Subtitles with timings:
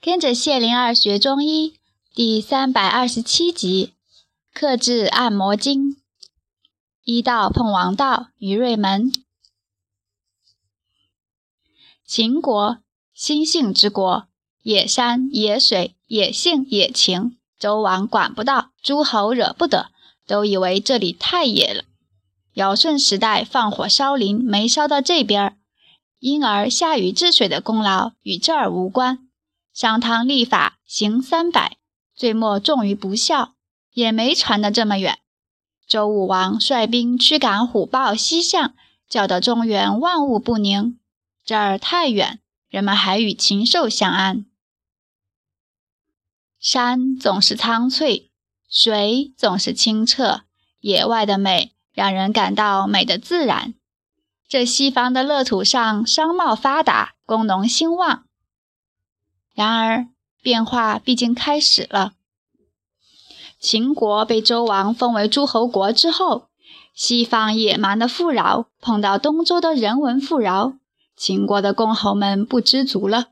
[0.00, 1.74] 跟着谢灵儿学中医
[2.14, 3.94] 第三百二十七集，
[4.54, 5.96] 克制按摩经。
[7.02, 9.10] 一道碰王道，于瑞门。
[12.06, 12.78] 秦国，
[13.12, 14.28] 心性之国，
[14.62, 19.90] 野山野水，野性野情，周王管不到，诸侯惹不得，
[20.28, 21.82] 都以为这里太野了。
[22.54, 25.56] 尧舜时代放火烧林，没烧到这边儿，
[26.20, 29.27] 因而夏禹治水的功劳与这儿无关。
[29.78, 31.76] 商汤立法行三百，
[32.12, 33.54] 最末重于不孝，
[33.92, 35.20] 也没传得这么远。
[35.86, 38.74] 周武王率兵驱赶虎豹西向，
[39.08, 40.98] 叫得中原万物不宁。
[41.44, 44.46] 这儿太远，人们还与禽兽相安。
[46.58, 48.32] 山总是苍翠，
[48.68, 50.40] 水总是清澈，
[50.80, 53.74] 野外的美让人感到美的自然。
[54.48, 58.24] 这西方的乐土上，商贸发达，工农兴旺。
[59.58, 60.06] 然而，
[60.40, 62.12] 变化毕竟开始了。
[63.58, 66.46] 秦国被周王封为诸侯国之后，
[66.94, 70.74] 西方野蛮的富饶碰到东周的人文富饶，
[71.16, 73.30] 秦国的公侯们不知足了，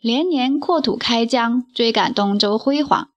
[0.00, 3.10] 连年扩土开疆，追赶东周辉煌。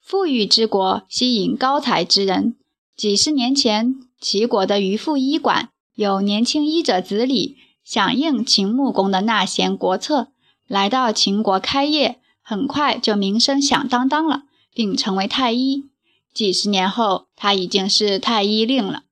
[0.00, 2.56] 富裕之国吸引高才之人。
[2.96, 7.58] 几十年前，齐国的渔父医馆有年轻医者子李。
[7.84, 10.28] 响应秦穆公的纳贤国策，
[10.66, 15.84] 来到秦国开业，很快就名声响当当了，并成为太医。
[16.32, 19.04] 几十年后，他已经是太医令了。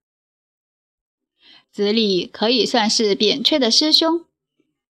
[1.70, 4.24] 子李可以算是扁鹊的师兄，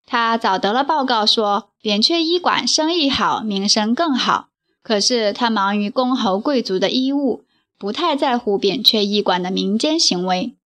[0.07, 4.49] 他早得了报告说扁鹊医馆生意好，名声更好。
[4.83, 7.45] 可是他忙于公侯贵族的医务，
[7.79, 10.57] 不太在乎扁鹊医馆的民间行为。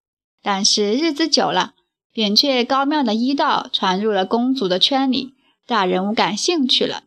[0.43, 1.75] 但是日子久了，
[2.17, 5.35] 扁鹊高妙的医道传入了公族的圈里，
[5.67, 7.03] 大人物感兴趣了。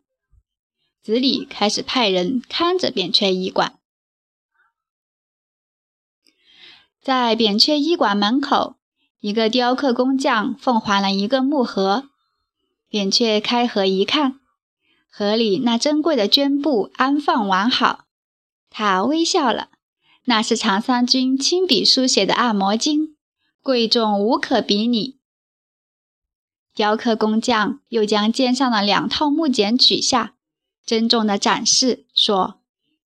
[1.02, 3.80] 子李开始派人看着扁鹊医馆。
[7.02, 8.76] 在扁鹊医馆门口，
[9.20, 12.10] 一个雕刻工匠奉还了一个木盒。
[12.88, 14.40] 扁鹊开盒一看，
[15.10, 18.06] 盒里那珍贵的绢布安放完好。
[18.70, 19.70] 他微笑了，
[20.26, 23.16] 那是长桑君亲笔书写的按摩经。
[23.62, 25.18] 贵重无可比拟。
[26.74, 30.36] 雕刻工匠又将肩上的两套木简取下，
[30.86, 32.60] 郑重地展示说：“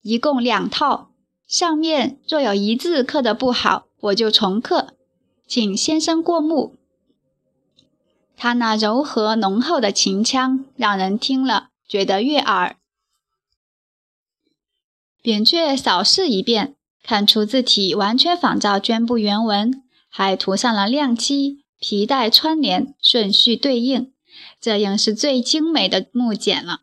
[0.03, 1.11] 一共两套，
[1.47, 4.93] 上面若有一字刻得不好，我就重刻，
[5.47, 6.75] 请先生过目。”
[8.35, 12.75] 他那柔和浓厚的琴腔，让人听了觉得悦耳。
[15.21, 19.82] 扁鹊扫视一遍，看出字体完全仿照绢布原文。
[20.15, 24.13] 还涂上了亮漆，皮带穿联，顺序对应，
[24.61, 26.81] 这样是最精美的木简了。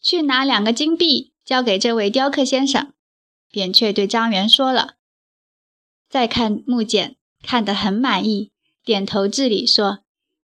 [0.00, 2.94] 去拿两个金币，交给这位雕刻先生。
[3.50, 4.94] 扁鹊对张元说了。
[6.08, 8.50] 再看木简，看得很满意，
[8.82, 9.98] 点头致礼说：“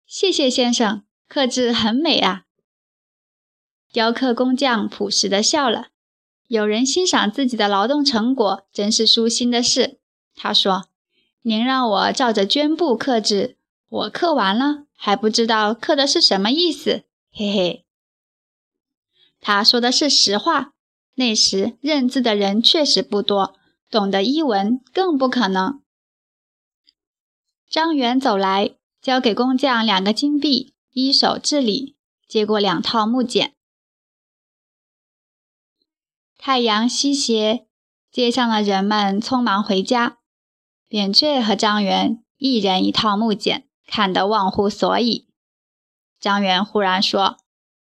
[0.08, 2.46] 谢谢先生，刻字很美啊。”
[3.94, 5.90] 雕刻工匠朴实的笑了。
[6.47, 10.00] 有人欣赏自己的劳动成果，真是舒心的事。
[10.34, 10.90] 他说。
[11.44, 13.58] 您让我照着绢布刻字，
[13.90, 17.86] 我刻完了还不知道刻的是什么意思，嘿嘿。
[19.40, 20.74] 他说的是实话。
[21.16, 23.56] 那时认字的人确实不多，
[23.92, 25.84] 懂得医文更不可能。
[27.70, 33.54] 张元走来，交给工匠两个金币，一手致礼，接过两套木简。
[36.38, 37.68] 太阳西斜，
[38.12, 40.18] 街上的人们匆忙回家。
[40.94, 45.28] 扁鹊和张元一人一套木简，看得忘乎所以。
[46.20, 47.38] 张元忽然说：“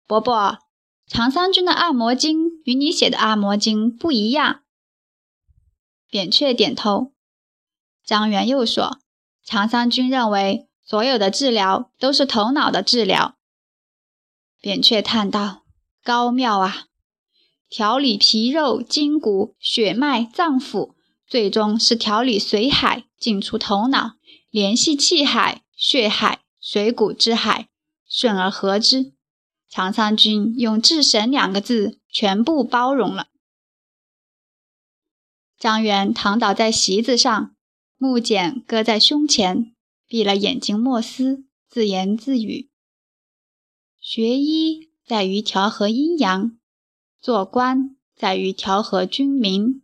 [0.09, 0.59] 伯伯，
[1.07, 4.63] 长桑君的按摩经与你写的按摩经不一样。”
[6.11, 7.13] 扁鹊点头。
[8.05, 8.99] 张元又说
[9.47, 13.37] ：“长桑君认为所有的治疗都是头脑的治疗。”
[14.61, 15.63] 扁鹊叹道
[16.03, 16.87] ：“高妙啊！
[17.69, 20.95] 调理皮肉、筋骨、血脉、脏腑。”
[21.27, 24.17] 最终是调理水海进出头脑，
[24.51, 27.69] 联系气海、血海、水谷之海，
[28.09, 29.13] 顺而合之。
[29.69, 33.27] 长三君用“至神”两个字，全部包容了。
[35.59, 37.57] 张元躺倒在席子上，
[37.97, 39.75] 木简搁在胸前，
[40.07, 42.71] 闭了眼睛默思，自言自语
[44.01, 46.57] ：“学医在于调和阴阳，
[47.21, 49.83] 做官在于调和君民。”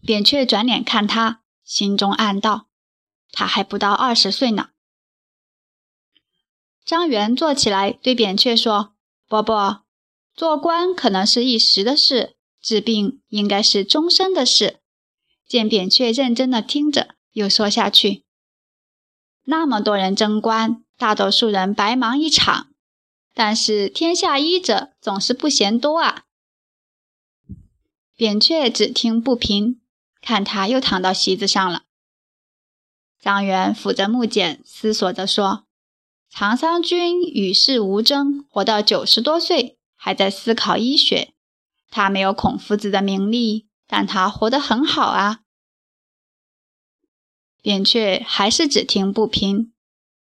[0.00, 2.68] 扁鹊转脸看他，心中暗道
[3.30, 4.70] ：“他还不到二十岁呢。”
[6.84, 8.94] 张元坐起来，对扁鹊说
[9.28, 9.84] ：“伯伯，
[10.34, 14.80] 做官可能是一时的事，治病应该是终身的事。”
[15.46, 18.24] 见扁鹊认真的听着，又说下去
[19.44, 22.68] ：“那么多人争官，大多数人白忙一场。
[23.34, 26.24] 但是天下医者总是不嫌多啊。”
[28.16, 29.80] 扁鹊只听不平，
[30.20, 31.84] 看他又躺到席子上了。
[33.20, 35.66] 张元抚着木简，思索着说
[36.30, 41.34] ：“长桑君与世无争，活到九十多岁，还在思考医学。
[41.90, 45.40] 他没有孔夫子的名利，但他活得很好啊。”
[47.60, 49.72] 扁鹊还是只听不平，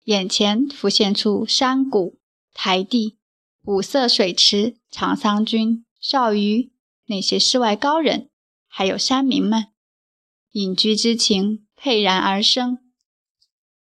[0.04, 2.20] 眼前浮现出山谷、
[2.54, 3.18] 台地、
[3.64, 6.74] 五色水池、长桑君、少虞
[7.06, 8.30] 那些世外高人，
[8.68, 9.71] 还有山民们，
[10.52, 12.81] 隐居之情沛然而生。